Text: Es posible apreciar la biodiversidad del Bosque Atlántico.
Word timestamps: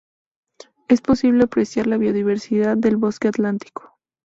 Es 0.87 0.99
posible 0.99 1.43
apreciar 1.43 1.85
la 1.85 1.97
biodiversidad 1.97 2.75
del 2.75 2.97
Bosque 2.97 3.27
Atlántico. 3.27 3.99